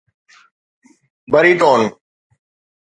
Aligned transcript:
بريٽون 1.31 1.81